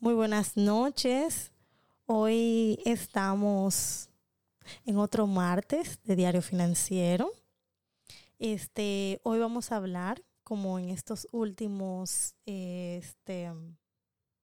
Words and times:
Muy 0.00 0.14
buenas 0.14 0.56
noches. 0.56 1.52
Hoy 2.06 2.80
estamos 2.86 4.08
en 4.86 4.96
otro 4.96 5.26
martes 5.26 6.00
de 6.04 6.16
Diario 6.16 6.40
Financiero. 6.40 7.30
Este, 8.38 9.20
hoy 9.24 9.38
vamos 9.40 9.70
a 9.70 9.76
hablar, 9.76 10.22
como 10.50 10.80
en 10.80 10.88
estos 10.88 11.28
últimos 11.30 12.34
este, 12.44 13.52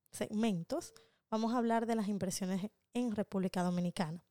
segmentos, 0.10 0.94
vamos 1.30 1.54
a 1.54 1.58
hablar 1.58 1.86
de 1.86 1.96
las 1.96 2.08
impresiones 2.08 2.72
en 2.94 3.12
República 3.14 3.62
Dominicana. 3.62 4.24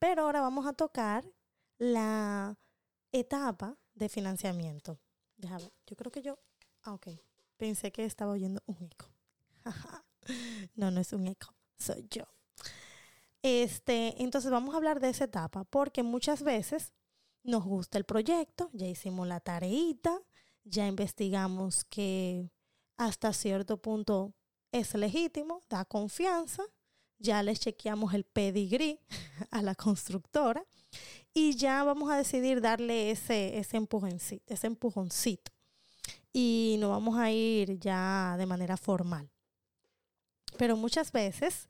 Pero 0.00 0.22
ahora 0.22 0.40
vamos 0.40 0.66
a 0.66 0.72
tocar 0.72 1.24
la 1.78 2.58
etapa 3.12 3.78
de 3.94 4.08
financiamiento. 4.08 4.98
yo 5.36 5.96
creo 5.96 6.10
que 6.10 6.22
yo, 6.22 6.40
ah, 6.82 6.94
ok, 6.94 7.06
pensé 7.56 7.92
que 7.92 8.04
estaba 8.04 8.32
oyendo 8.32 8.60
un 8.66 8.82
eco. 8.82 9.06
no, 10.74 10.90
no 10.90 11.00
es 11.00 11.12
un 11.12 11.28
eco, 11.28 11.54
soy 11.78 12.04
yo. 12.10 12.24
Este, 13.42 14.20
entonces 14.24 14.50
vamos 14.50 14.74
a 14.74 14.78
hablar 14.78 14.98
de 14.98 15.10
esa 15.10 15.26
etapa 15.26 15.62
porque 15.62 16.02
muchas 16.02 16.42
veces 16.42 16.92
nos 17.44 17.64
gusta 17.64 17.96
el 17.96 18.04
proyecto, 18.04 18.70
ya 18.72 18.88
hicimos 18.88 19.28
la 19.28 19.38
tareita, 19.38 20.20
ya 20.66 20.86
investigamos 20.86 21.84
que 21.84 22.50
hasta 22.96 23.32
cierto 23.32 23.78
punto 23.78 24.34
es 24.72 24.94
legítimo, 24.94 25.62
da 25.68 25.84
confianza, 25.84 26.62
ya 27.18 27.42
le 27.42 27.56
chequeamos 27.56 28.12
el 28.14 28.24
pedigrí 28.24 29.00
a 29.50 29.62
la 29.62 29.74
constructora 29.74 30.64
y 31.32 31.56
ya 31.56 31.84
vamos 31.84 32.10
a 32.10 32.16
decidir 32.16 32.60
darle 32.60 33.10
ese, 33.10 33.58
ese, 33.58 33.76
empujoncito, 33.76 34.52
ese 34.52 34.66
empujoncito. 34.66 35.52
Y 36.32 36.76
nos 36.80 36.90
vamos 36.90 37.18
a 37.18 37.30
ir 37.30 37.78
ya 37.78 38.36
de 38.38 38.46
manera 38.46 38.76
formal. 38.76 39.30
Pero 40.58 40.76
muchas 40.76 41.12
veces 41.12 41.68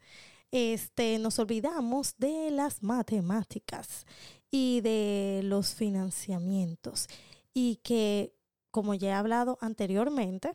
este, 0.50 1.18
nos 1.18 1.38
olvidamos 1.38 2.14
de 2.18 2.50
las 2.50 2.82
matemáticas 2.82 4.06
y 4.50 4.80
de 4.80 5.40
los 5.44 5.74
financiamientos 5.74 7.08
y 7.52 7.76
que, 7.76 8.35
como 8.76 8.92
ya 8.92 9.08
he 9.08 9.12
hablado 9.14 9.56
anteriormente, 9.62 10.54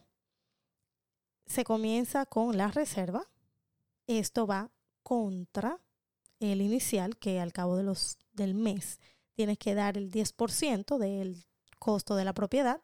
se 1.47 1.63
comienza 1.63 2.27
con 2.27 2.55
la 2.55 2.67
reserva. 2.67 3.27
Esto 4.05 4.45
va 4.45 4.69
contra 5.01 5.79
el 6.39 6.61
inicial, 6.61 7.17
que 7.17 7.39
al 7.39 7.51
cabo 7.51 7.77
de 7.77 7.81
los, 7.81 8.19
del 8.33 8.53
mes 8.53 8.99
tienes 9.33 9.57
que 9.57 9.73
dar 9.73 9.97
el 9.97 10.11
10% 10.11 10.99
del 10.99 11.47
costo 11.79 12.15
de 12.15 12.23
la 12.23 12.33
propiedad. 12.33 12.83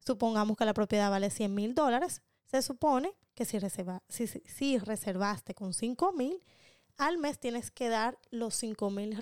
Supongamos 0.00 0.58
que 0.58 0.66
la 0.66 0.74
propiedad 0.74 1.08
vale 1.08 1.30
100 1.30 1.54
mil 1.54 1.74
dólares. 1.74 2.20
Se 2.44 2.60
supone 2.60 3.16
que 3.32 3.46
si, 3.46 3.58
reserva, 3.58 4.02
si, 4.10 4.26
si 4.26 4.76
reservaste 4.76 5.54
con 5.54 5.72
5 5.72 6.12
mil, 6.12 6.44
al 6.98 7.16
mes 7.16 7.38
tienes 7.38 7.70
que 7.70 7.88
dar 7.88 8.18
los 8.30 8.54
5 8.56 8.90
mil 8.90 9.18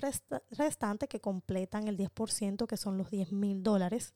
restantes 0.51 1.07
que 1.07 1.21
completan 1.21 1.87
el 1.87 1.97
10%, 1.97 2.67
que 2.67 2.75
son 2.75 2.97
los 2.97 3.11
10 3.11 3.31
mil 3.31 3.63
dólares 3.63 4.13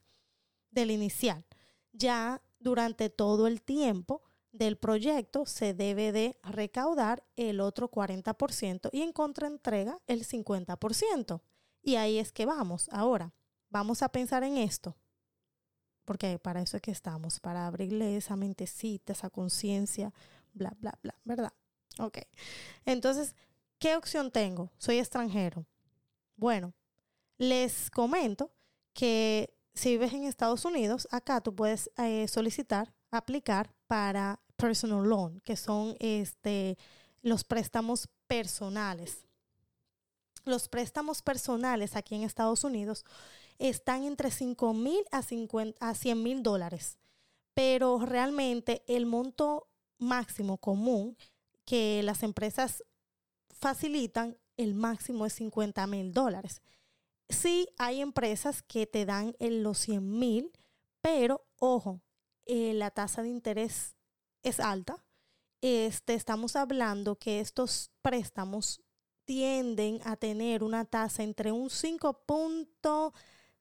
del 0.71 0.91
inicial. 0.91 1.45
Ya 1.93 2.41
durante 2.59 3.09
todo 3.09 3.47
el 3.47 3.61
tiempo 3.61 4.23
del 4.51 4.77
proyecto 4.77 5.45
se 5.45 5.73
debe 5.73 6.11
de 6.11 6.37
recaudar 6.43 7.23
el 7.35 7.61
otro 7.61 7.89
40% 7.89 8.89
y 8.91 9.01
en 9.01 9.13
contraentrega 9.13 9.99
el 10.07 10.25
50%. 10.25 11.41
Y 11.83 11.95
ahí 11.95 12.17
es 12.17 12.31
que 12.31 12.45
vamos. 12.45 12.89
Ahora, 12.91 13.33
vamos 13.69 14.01
a 14.01 14.09
pensar 14.09 14.43
en 14.43 14.57
esto 14.57 14.95
porque 16.05 16.39
para 16.39 16.61
eso 16.61 16.77
es 16.77 16.83
que 16.83 16.91
estamos, 16.91 17.39
para 17.39 17.67
abrirle 17.67 18.17
esa 18.17 18.35
mentecita, 18.35 19.13
esa 19.13 19.29
conciencia, 19.29 20.13
bla, 20.53 20.75
bla, 20.79 20.97
bla, 21.01 21.15
¿verdad? 21.23 21.53
Ok. 21.99 22.19
Entonces, 22.85 23.35
¿qué 23.79 23.95
opción 23.95 24.31
tengo? 24.31 24.71
Soy 24.77 24.97
extranjero. 24.99 25.65
Bueno, 26.35 26.73
les 27.37 27.89
comento 27.91 28.51
que 28.93 29.53
si 29.73 29.91
vives 29.91 30.13
en 30.13 30.23
Estados 30.23 30.65
Unidos, 30.65 31.07
acá 31.11 31.41
tú 31.41 31.55
puedes 31.55 31.89
eh, 31.97 32.27
solicitar, 32.27 32.93
aplicar 33.09 33.73
para 33.87 34.41
personal 34.55 35.03
loan, 35.03 35.39
que 35.41 35.55
son 35.55 35.95
este, 35.99 36.77
los 37.21 37.43
préstamos 37.43 38.09
personales. 38.27 39.25
Los 40.45 40.67
préstamos 40.67 41.21
personales 41.21 41.95
aquí 41.95 42.15
en 42.15 42.23
Estados 42.23 42.63
Unidos 42.63 43.05
están 43.59 44.03
entre 44.03 44.31
5 44.31 44.73
mil 44.73 45.03
a, 45.11 45.21
a 45.79 45.95
100 45.95 46.23
mil 46.23 46.43
dólares. 46.43 46.97
Pero 47.53 47.99
realmente 47.99 48.83
el 48.87 49.05
monto 49.05 49.67
máximo 49.97 50.57
común 50.57 51.17
que 51.65 52.01
las 52.03 52.23
empresas 52.23 52.83
facilitan, 53.49 54.37
el 54.57 54.73
máximo 54.73 55.25
es 55.25 55.33
50 55.33 55.85
mil 55.87 56.11
dólares. 56.11 56.61
Sí 57.31 57.69
hay 57.77 58.01
empresas 58.01 58.61
que 58.61 58.85
te 58.85 59.05
dan 59.05 59.35
los 59.39 59.77
100 59.79 60.19
mil, 60.19 60.51
pero 61.01 61.45
ojo, 61.59 62.01
eh, 62.45 62.73
la 62.73 62.91
tasa 62.91 63.23
de 63.23 63.29
interés 63.29 63.95
es 64.43 64.59
alta. 64.59 65.03
Este, 65.61 66.13
estamos 66.13 66.55
hablando 66.55 67.17
que 67.17 67.39
estos 67.39 67.91
préstamos 68.01 68.81
tienden 69.25 69.99
a 70.03 70.15
tener 70.17 70.63
una 70.63 70.85
tasa 70.85 71.23
entre 71.23 71.51
un 71.51 71.69
5. 71.69 72.25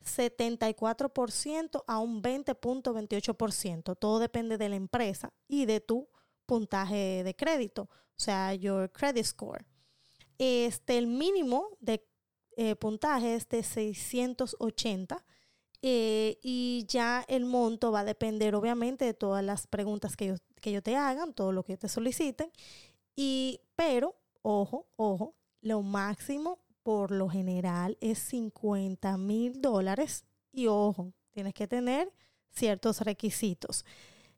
74% 0.03 1.85
a 1.87 1.99
un 1.99 2.23
20.28%. 2.23 3.97
Todo 3.97 4.19
depende 4.19 4.57
de 4.57 4.69
la 4.69 4.77
empresa 4.77 5.33
y 5.47 5.67
de 5.67 5.81
tu 5.81 6.09
puntaje 6.47 7.23
de 7.23 7.37
crédito, 7.37 7.83
o 7.83 8.17
sea, 8.17 8.55
your 8.55 8.91
credit 8.91 9.25
score. 9.25 9.67
Este, 10.39 10.97
el 10.97 11.07
mínimo 11.07 11.69
de 11.81 12.10
eh, 12.57 12.77
puntaje 12.77 13.35
es 13.35 13.49
de 13.49 13.63
680 13.63 15.25
eh, 15.83 16.39
y 16.43 16.85
ya 16.89 17.25
el 17.29 17.47
monto 17.47 17.91
va 17.91 18.01
a 18.01 18.05
depender 18.05 18.55
obviamente 18.55 19.05
de 19.05 19.15
todas 19.15 19.43
las 19.45 19.67
preguntas 19.67 20.17
que 20.17 20.27
ellos, 20.27 20.41
que 20.61 20.71
ellos 20.71 20.83
te 20.83 20.97
hagan, 20.97 21.33
todo 21.33 21.53
lo 21.53 21.65
que 21.65 21.77
te 21.77 21.89
soliciten. 21.89 22.51
Y, 23.17 23.61
pero, 23.77 24.17
ojo, 24.43 24.89
ojo, 24.97 25.35
lo 25.61 25.83
máximo 25.83 26.59
por 26.83 27.11
lo 27.11 27.29
general 27.29 27.97
es 28.01 28.19
50 28.19 29.17
mil 29.17 29.61
dólares 29.61 30.25
y 30.53 30.67
ojo, 30.67 31.13
tienes 31.31 31.55
que 31.55 31.67
tener 31.67 32.13
ciertos 32.51 33.01
requisitos. 33.03 33.85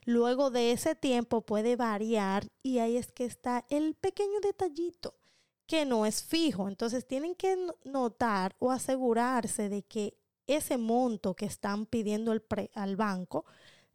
Luego 0.05 0.51
de 0.51 0.71
ese 0.71 0.93
tiempo 0.93 1.41
puede 1.41 1.75
variar 1.75 2.47
y 2.61 2.77
ahí 2.77 2.95
es 2.95 3.11
que 3.11 3.25
está 3.25 3.65
el 3.69 3.95
pequeño 3.95 4.39
detallito 4.41 5.15
que 5.65 5.83
no 5.85 6.05
es 6.05 6.23
fijo. 6.23 6.67
Entonces 6.67 7.07
tienen 7.07 7.33
que 7.33 7.57
notar 7.85 8.55
o 8.59 8.69
asegurarse 8.69 9.67
de 9.67 9.81
que 9.81 10.15
ese 10.45 10.77
monto 10.77 11.35
que 11.35 11.47
están 11.47 11.87
pidiendo 11.87 12.31
el 12.31 12.43
al 12.75 12.95
banco 12.95 13.45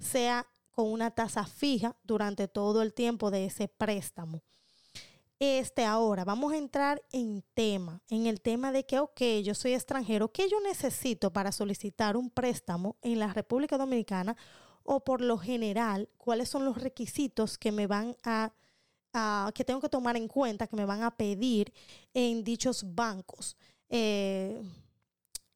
sea 0.00 0.48
con 0.72 0.90
una 0.90 1.12
tasa 1.12 1.46
fija 1.46 1.96
durante 2.02 2.48
todo 2.48 2.82
el 2.82 2.92
tiempo 2.92 3.30
de 3.30 3.44
ese 3.44 3.68
préstamo. 3.68 4.42
Este 5.40 5.84
ahora, 5.84 6.24
vamos 6.24 6.52
a 6.52 6.58
entrar 6.58 7.02
en 7.12 7.42
tema, 7.54 8.02
en 8.08 8.26
el 8.26 8.40
tema 8.40 8.72
de 8.72 8.84
que, 8.84 8.98
ok, 8.98 9.20
yo 9.42 9.54
soy 9.54 9.72
extranjero, 9.72 10.30
¿qué 10.30 10.48
yo 10.48 10.60
necesito 10.60 11.32
para 11.32 11.50
solicitar 11.50 12.16
un 12.16 12.30
préstamo 12.30 12.96
en 13.00 13.18
la 13.18 13.32
República 13.32 13.78
Dominicana? 13.78 14.36
O 14.82 15.02
por 15.02 15.22
lo 15.22 15.38
general, 15.38 16.10
¿cuáles 16.18 16.50
son 16.50 16.64
los 16.64 16.76
requisitos 16.76 17.56
que 17.56 17.72
me 17.72 17.86
van 17.86 18.16
a 18.22 18.52
que 19.54 19.64
tengo 19.64 19.80
que 19.80 19.88
tomar 19.88 20.16
en 20.16 20.28
cuenta, 20.28 20.66
que 20.66 20.76
me 20.76 20.84
van 20.84 21.02
a 21.02 21.10
pedir 21.10 21.72
en 22.14 22.44
dichos 22.44 22.94
bancos, 22.94 23.56
eh, 23.88 24.62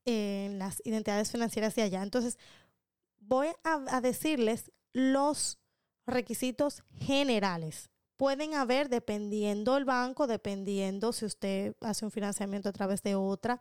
en 0.05 0.59
las 0.59 0.83
identidades 0.85 1.31
financieras 1.31 1.75
de 1.75 1.83
allá. 1.83 2.03
Entonces, 2.03 2.39
voy 3.21 3.49
a, 3.63 4.01
decirles 4.01 4.73
los 4.93 5.59
requisitos 6.07 6.83
generales. 6.99 7.91
Pueden 8.17 8.55
haber, 8.55 8.89
dependiendo 8.89 9.75
del 9.75 9.85
banco, 9.85 10.27
dependiendo 10.27 11.13
si 11.13 11.25
usted 11.25 11.75
hace 11.81 12.05
un 12.05 12.11
financiamiento 12.11 12.69
a 12.69 12.73
través 12.73 13.03
de 13.03 13.15
otra 13.15 13.61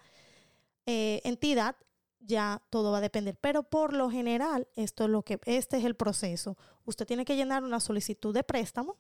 eh, 0.86 1.22
entidad, 1.24 1.76
ya 2.20 2.62
todo 2.70 2.92
va 2.92 3.00
a 3.00 3.02
depender. 3.02 3.36
Pero 3.42 3.64
por 3.64 3.94
lo 3.94 4.10
general, 4.10 4.68
esto 4.76 5.06
es 5.06 5.10
lo 5.10 5.24
que, 5.24 5.40
este 5.46 5.78
es 5.78 5.86
el 5.86 5.96
proceso. 5.96 6.58
Usted 6.86 7.06
tiene 7.06 7.26
que 7.26 7.36
llenar 7.36 7.64
una 7.64 7.80
solicitud 7.80 8.34
de 8.34 8.44
préstamo 8.44 8.98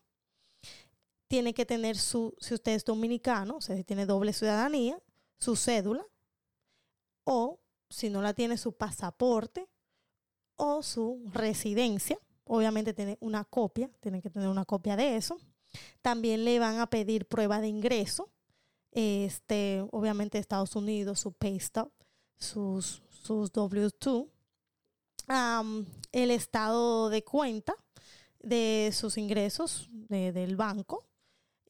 tiene 1.34 1.56
que 1.56 1.66
tener 1.66 1.98
su, 1.98 2.36
si 2.40 2.54
usted 2.54 2.74
es 2.74 2.86
dominicano, 2.86 3.56
o 3.58 3.62
sea, 3.62 3.76
si 3.76 3.84
tiene 3.84 4.06
doble 4.06 4.34
ciudadanía, 4.34 5.02
su 5.40 5.56
cédula, 5.56 6.06
o 7.24 7.60
si 7.90 8.12
no 8.12 8.22
la 8.22 8.36
tiene, 8.36 8.56
su 8.56 8.74
pasaporte 8.74 9.68
o 10.56 10.84
su 10.84 11.24
residencia. 11.34 12.20
Obviamente 12.56 12.94
tiene 12.94 13.18
una 13.20 13.46
copia, 13.46 13.90
tiene 14.00 14.22
que 14.22 14.30
tener 14.30 14.48
una 14.48 14.64
copia 14.64 14.96
de 14.96 15.16
eso. 15.16 15.40
También 16.04 16.46
le 16.46 16.60
van 16.60 16.80
a 16.80 16.86
pedir 16.86 17.26
prueba 17.26 17.60
de 17.60 17.68
ingreso. 17.68 18.30
Este, 18.92 19.84
obviamente 19.90 20.38
Estados 20.38 20.76
Unidos, 20.76 21.20
su 21.20 21.32
pay 21.32 21.60
stub, 21.60 21.92
sus, 22.38 23.02
sus 23.10 23.52
W2. 23.52 24.28
el 26.12 26.30
estado 26.30 27.10
de 27.10 27.24
cuenta 27.24 27.74
de 28.40 28.92
sus 28.94 29.18
ingresos 29.18 29.90
del 30.10 30.56
banco 30.56 31.08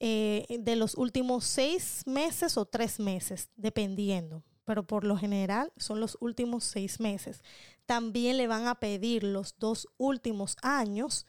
eh, 0.02 0.46
de 0.50 0.76
los 0.76 0.96
últimos 0.96 1.46
seis 1.46 2.02
meses 2.06 2.58
o 2.58 2.66
tres 2.66 3.00
meses, 3.00 3.48
dependiendo, 3.56 4.44
pero 4.66 4.84
por 4.84 5.04
lo 5.04 5.18
general 5.18 5.72
son 5.78 6.00
los 6.00 6.18
últimos 6.22 6.64
seis 6.64 7.00
meses. 7.00 7.44
También 7.86 8.38
le 8.38 8.48
van 8.48 8.68
a 8.68 8.76
pedir 8.76 9.24
los 9.24 9.56
dos 9.60 9.88
últimos 9.98 10.56
años 10.62 11.26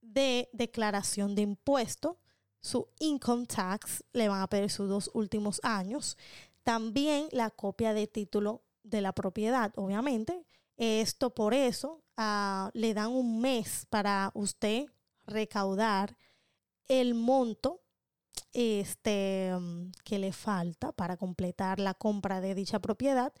de 0.00 0.48
declaración 0.52 1.34
de 1.34 1.42
impuesto, 1.42 2.18
su 2.60 2.88
income 2.98 3.46
tax, 3.46 4.04
le 4.12 4.28
van 4.28 4.42
a 4.42 4.48
pedir 4.48 4.70
sus 4.70 4.88
dos 4.88 5.10
últimos 5.14 5.60
años. 5.62 6.16
También 6.62 7.28
la 7.32 7.50
copia 7.50 7.92
de 7.92 8.06
título 8.06 8.62
de 8.82 9.00
la 9.00 9.12
propiedad, 9.12 9.72
obviamente. 9.76 10.46
Esto 10.76 11.30
por 11.30 11.54
eso 11.54 12.02
ah, 12.16 12.70
le 12.74 12.94
dan 12.94 13.10
un 13.12 13.40
mes 13.40 13.86
para 13.90 14.30
usted 14.34 14.86
recaudar 15.26 16.16
el 16.88 17.14
monto 17.14 17.81
este, 18.52 19.52
mm, 19.58 19.92
que 20.04 20.18
le 20.18 20.32
falta 20.32 20.92
para 20.92 21.16
completar 21.16 21.80
la 21.80 21.94
compra 21.94 22.40
de 22.40 22.54
dicha 22.54 22.80
propiedad, 22.80 23.32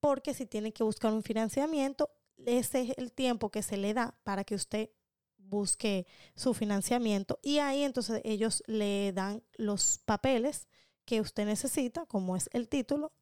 porque 0.00 0.34
si 0.34 0.46
tiene 0.46 0.72
que 0.72 0.84
buscar 0.84 1.12
un 1.12 1.22
financiamiento, 1.22 2.10
ese 2.46 2.82
es 2.82 2.98
el 2.98 3.12
tiempo 3.12 3.50
que 3.50 3.62
se 3.62 3.76
le 3.76 3.94
da 3.94 4.14
para 4.24 4.44
que 4.44 4.54
usted 4.54 4.90
busque 5.36 6.06
su 6.36 6.54
financiamiento 6.54 7.38
y 7.42 7.58
ahí 7.58 7.82
entonces 7.82 8.20
ellos 8.24 8.62
le 8.66 9.12
dan 9.12 9.42
los 9.56 9.98
papeles 10.04 10.68
que 11.04 11.22
usted 11.22 11.46
necesita, 11.46 12.04
como 12.04 12.36
es 12.36 12.50
el 12.52 12.68
título, 12.68 13.12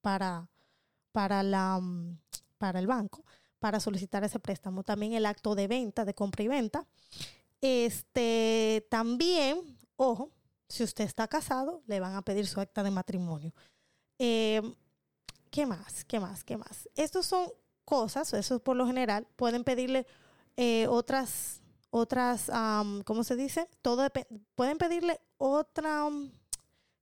para, 0.00 0.48
para, 1.10 1.42
la, 1.42 1.80
mm, 1.80 2.20
para 2.56 2.78
el 2.78 2.86
banco, 2.86 3.24
para 3.58 3.80
solicitar 3.80 4.22
ese 4.22 4.38
préstamo. 4.38 4.84
También 4.84 5.12
el 5.12 5.26
acto 5.26 5.56
de 5.56 5.66
venta, 5.66 6.04
de 6.04 6.14
compra 6.14 6.44
y 6.44 6.48
venta. 6.48 6.86
Este, 7.60 8.86
también, 8.90 9.76
ojo, 9.96 10.30
si 10.68 10.82
usted 10.82 11.04
está 11.04 11.28
casado, 11.28 11.82
le 11.86 12.00
van 12.00 12.14
a 12.14 12.22
pedir 12.22 12.46
su 12.46 12.60
acta 12.60 12.82
de 12.82 12.90
matrimonio. 12.90 13.52
Eh, 14.18 14.62
¿Qué 15.50 15.66
más? 15.66 16.04
¿Qué 16.04 16.20
más? 16.20 16.44
¿Qué 16.44 16.56
más? 16.56 16.88
Estos 16.94 17.26
son 17.26 17.48
cosas, 17.84 18.32
eso 18.34 18.58
por 18.58 18.76
lo 18.76 18.86
general, 18.86 19.26
pueden 19.36 19.64
pedirle 19.64 20.06
eh, 20.56 20.86
otras, 20.88 21.62
otras, 21.90 22.50
¿cómo 23.04 23.24
se 23.24 23.36
dice? 23.36 23.68
Todo 23.80 24.06
pueden 24.54 24.78
pedirle 24.78 25.20
otra, 25.38 26.08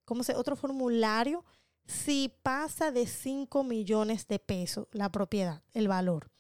¿cómo 0.04 0.22
se? 0.22 0.34
Otro 0.34 0.56
formulario 0.56 1.44
si 1.86 2.32
pasa 2.42 2.90
de 2.90 3.06
5 3.06 3.62
millones 3.64 4.26
de 4.26 4.38
pesos 4.38 4.86
la 4.92 5.10
propiedad, 5.10 5.62
el 5.72 5.88
valor. 5.88 6.30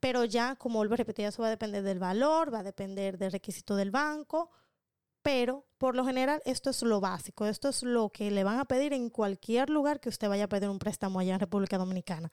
Pero 0.00 0.24
ya, 0.24 0.56
como 0.56 0.78
vuelvo 0.78 0.94
a 0.94 0.98
repetir, 0.98 1.26
eso 1.26 1.42
va 1.42 1.48
a 1.48 1.50
depender 1.52 1.82
del 1.82 1.98
valor, 1.98 2.52
va 2.52 2.60
a 2.60 2.64
depender 2.64 3.18
del 3.18 3.32
requisito 3.32 3.76
del 3.76 3.90
banco, 3.90 4.50
pero 5.22 5.64
por 5.78 5.96
lo 5.96 6.04
general 6.04 6.42
esto 6.44 6.70
es 6.70 6.82
lo 6.82 7.00
básico, 7.00 7.46
esto 7.46 7.68
es 7.68 7.82
lo 7.82 8.10
que 8.10 8.30
le 8.30 8.44
van 8.44 8.58
a 8.58 8.64
pedir 8.64 8.92
en 8.92 9.08
cualquier 9.10 9.70
lugar 9.70 10.00
que 10.00 10.08
usted 10.08 10.28
vaya 10.28 10.44
a 10.44 10.48
pedir 10.48 10.68
un 10.68 10.78
préstamo 10.78 11.18
allá 11.18 11.34
en 11.34 11.40
República 11.40 11.78
Dominicana. 11.78 12.30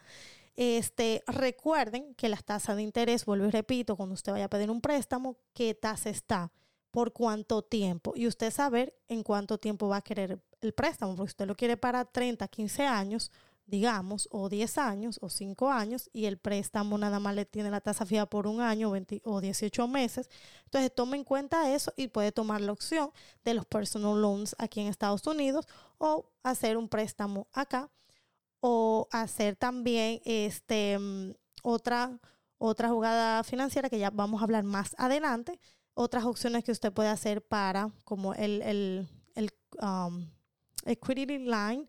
Este, 0.56 1.24
recuerden 1.28 2.14
que 2.16 2.30
las 2.30 2.44
tasas 2.44 2.76
de 2.76 2.82
interés, 2.82 3.26
vuelvo 3.26 3.46
y 3.46 3.52
repito, 3.52 3.96
cuando 3.96 4.14
usted 4.14 4.32
vaya 4.32 4.46
a 4.46 4.50
pedir 4.50 4.70
un 4.70 4.82
préstamo, 4.82 5.38
qué 5.54 5.74
tasa 5.74 6.10
está, 6.10 6.52
por 6.92 7.14
cuánto 7.14 7.62
tiempo 7.62 8.14
y 8.16 8.28
usted 8.28 8.52
saber 8.52 8.96
en 9.08 9.24
cuánto 9.24 9.58
tiempo 9.58 9.88
va 9.88 9.98
a 9.98 10.02
querer 10.02 10.42
el 10.62 10.74
préstamo, 10.74 11.16
porque 11.16 11.30
usted 11.30 11.48
lo 11.48 11.56
quiere 11.56 11.78
para 11.78 12.06
30, 12.06 12.48
15 12.48 12.86
años, 12.86 13.32
digamos, 13.70 14.28
o 14.32 14.50
10 14.50 14.78
años 14.80 15.20
o 15.22 15.30
5 15.30 15.70
años 15.70 16.10
y 16.12 16.26
el 16.26 16.38
préstamo 16.38 16.98
nada 16.98 17.20
más 17.20 17.36
le 17.36 17.46
tiene 17.46 17.70
la 17.70 17.82
tasa 17.82 18.06
fija 18.06 18.26
por 18.26 18.48
un 18.48 18.62
año 18.62 18.92
o 19.24 19.42
18 19.42 19.88
meses. 19.88 20.30
Entonces 20.66 20.94
tome 20.94 21.18
en 21.18 21.24
cuenta 21.24 21.74
eso 21.74 21.94
y 21.96 22.08
puede 22.08 22.32
tomar 22.32 22.62
la 22.62 22.72
opción 22.72 23.12
de 23.46 23.54
los 23.54 23.66
personal 23.66 24.20
loans 24.22 24.56
aquí 24.58 24.82
en 24.82 24.88
Estados 24.88 25.26
Unidos 25.28 25.68
o 26.00 26.26
hacer 26.44 26.78
un 26.78 26.90
préstamo 26.90 27.48
acá 27.54 27.90
o 28.60 29.08
hacer 29.12 29.56
también 29.56 30.22
este, 30.26 30.98
mm, 30.98 31.34
otra, 31.64 32.20
otra 32.58 32.90
jugada 32.90 33.44
financiera 33.44 33.90
que 33.90 34.00
ya 34.00 34.10
vamos 34.10 34.42
a 34.42 34.46
hablar 34.46 34.64
más 34.64 34.96
adelante. 34.98 35.60
Otras 35.94 36.26
opciones 36.26 36.64
que 36.64 36.72
usted 36.72 36.92
puede 36.92 37.10
hacer 37.10 37.42
para 37.46 37.92
como 38.04 38.34
el, 38.34 38.62
el, 38.64 39.08
el 39.36 39.52
um, 39.82 40.28
equity 40.86 41.26
line 41.26 41.88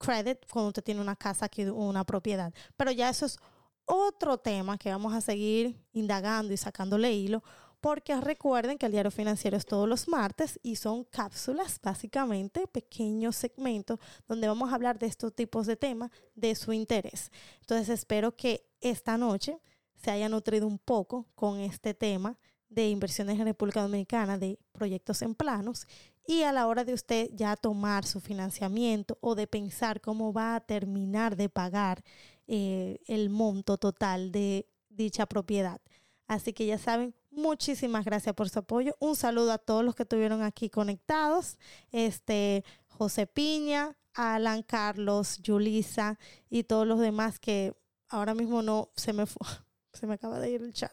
credit 0.00 0.38
cuando 0.50 0.68
usted 0.68 0.82
tiene 0.82 1.00
una 1.00 1.14
casa 1.14 1.46
aquí 1.46 1.64
una 1.64 2.04
propiedad. 2.04 2.52
Pero 2.76 2.90
ya 2.90 3.08
eso 3.10 3.26
es 3.26 3.38
otro 3.84 4.38
tema 4.38 4.78
que 4.78 4.90
vamos 4.90 5.12
a 5.14 5.20
seguir 5.20 5.76
indagando 5.92 6.52
y 6.52 6.56
sacándole 6.56 7.12
hilo, 7.12 7.42
porque 7.80 8.20
recuerden 8.20 8.78
que 8.78 8.86
el 8.86 8.92
diario 8.92 9.10
financiero 9.10 9.56
es 9.56 9.64
todos 9.64 9.88
los 9.88 10.06
martes 10.06 10.58
y 10.62 10.76
son 10.76 11.04
cápsulas, 11.04 11.80
básicamente 11.82 12.66
pequeños 12.66 13.36
segmentos 13.36 13.98
donde 14.28 14.48
vamos 14.48 14.70
a 14.70 14.74
hablar 14.74 14.98
de 14.98 15.06
estos 15.06 15.34
tipos 15.34 15.66
de 15.66 15.76
temas 15.76 16.10
de 16.34 16.54
su 16.54 16.72
interés. 16.72 17.30
Entonces 17.60 17.88
espero 17.88 18.36
que 18.36 18.66
esta 18.80 19.16
noche 19.16 19.60
se 19.96 20.10
haya 20.10 20.28
nutrido 20.28 20.66
un 20.66 20.78
poco 20.78 21.26
con 21.34 21.60
este 21.60 21.94
tema 21.94 22.38
de 22.70 22.88
inversiones 22.88 23.38
en 23.38 23.44
República 23.44 23.82
Dominicana, 23.82 24.38
de 24.38 24.58
proyectos 24.72 25.20
en 25.22 25.34
planos 25.34 25.86
y 26.26 26.42
a 26.42 26.52
la 26.52 26.66
hora 26.68 26.84
de 26.84 26.94
usted 26.94 27.28
ya 27.34 27.56
tomar 27.56 28.06
su 28.06 28.20
financiamiento 28.20 29.18
o 29.20 29.34
de 29.34 29.46
pensar 29.46 30.00
cómo 30.00 30.32
va 30.32 30.54
a 30.54 30.60
terminar 30.60 31.36
de 31.36 31.48
pagar 31.48 32.02
eh, 32.46 32.98
el 33.06 33.30
monto 33.30 33.76
total 33.78 34.30
de 34.30 34.66
dicha 34.88 35.26
propiedad. 35.26 35.80
Así 36.28 36.52
que 36.52 36.66
ya 36.66 36.78
saben, 36.78 37.14
muchísimas 37.30 38.04
gracias 38.04 38.34
por 38.34 38.48
su 38.48 38.60
apoyo. 38.60 38.94
Un 39.00 39.16
saludo 39.16 39.52
a 39.52 39.58
todos 39.58 39.84
los 39.84 39.96
que 39.96 40.04
estuvieron 40.04 40.42
aquí 40.42 40.70
conectados. 40.70 41.58
Este, 41.90 42.64
José 42.86 43.26
Piña, 43.26 43.96
Alan, 44.14 44.62
Carlos, 44.62 45.38
Yulisa 45.42 46.18
y 46.48 46.62
todos 46.62 46.86
los 46.86 47.00
demás 47.00 47.40
que 47.40 47.74
ahora 48.08 48.34
mismo 48.34 48.62
no 48.62 48.90
se 48.94 49.12
me 49.12 49.24
se 49.92 50.06
me 50.06 50.14
acaba 50.14 50.38
de 50.38 50.50
ir 50.50 50.62
el 50.62 50.72
chat. 50.72 50.92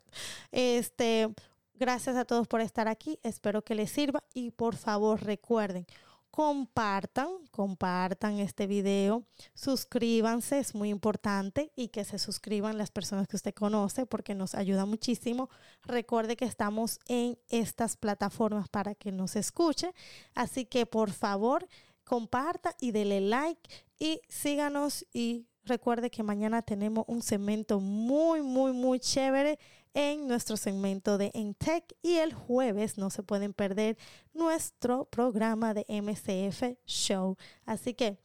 Este, 0.52 1.30
gracias 1.78 2.16
a 2.16 2.26
todos 2.26 2.48
por 2.48 2.62
estar 2.62 2.88
aquí. 2.88 3.20
Espero 3.24 3.64
que 3.64 3.76
les 3.76 3.92
sirva 3.92 4.24
y 4.34 4.52
por 4.52 4.76
favor 4.76 5.24
recuerden, 5.24 5.86
compartan, 6.32 7.30
compartan 7.52 8.40
este 8.40 8.68
video, 8.68 9.24
suscríbanse, 9.54 10.60
es 10.60 10.76
muy 10.76 10.90
importante 10.90 11.72
y 11.76 11.90
que 11.90 12.04
se 12.04 12.20
suscriban 12.20 12.78
las 12.78 12.92
personas 12.92 13.28
que 13.28 13.36
usted 13.36 13.54
conoce 13.54 14.06
porque 14.06 14.36
nos 14.36 14.56
ayuda 14.56 14.86
muchísimo. 14.86 15.50
Recuerde 15.84 16.36
que 16.36 16.46
estamos 16.46 17.00
en 17.08 17.38
estas 17.50 17.98
plataformas 17.98 18.70
para 18.70 18.96
que 18.96 19.12
nos 19.12 19.36
escuche, 19.36 19.94
así 20.36 20.66
que 20.66 20.86
por 20.86 21.12
favor 21.12 21.68
comparta 22.04 22.76
y 22.80 22.92
dele 22.92 23.22
like 23.22 23.70
y 24.00 24.22
síganos 24.30 25.06
y 25.14 25.48
recuerde 25.64 26.10
que 26.10 26.24
mañana 26.24 26.62
tenemos 26.62 27.04
un 27.08 27.22
segmento 27.22 27.80
muy, 27.80 28.42
muy, 28.42 28.72
muy 28.72 29.00
chévere 29.00 29.60
en 29.98 30.28
nuestro 30.28 30.58
segmento 30.58 31.18
de 31.18 31.32
Entech 31.34 31.96
y 32.04 32.18
el 32.18 32.32
jueves 32.32 33.00
no 33.00 33.10
se 33.10 33.24
pueden 33.24 33.52
perder 33.52 33.98
nuestro 34.32 35.06
programa 35.06 35.74
de 35.74 35.88
MCF 35.90 36.78
Show. 36.86 37.36
Así 37.66 37.96
que 37.96 38.20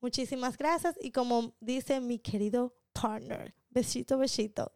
muchísimas 0.00 0.58
gracias 0.58 0.96
y 1.00 1.12
como 1.12 1.54
dice 1.60 2.00
mi 2.00 2.18
querido 2.18 2.74
partner, 2.92 3.54
besito, 3.70 4.18
besito. 4.18 4.72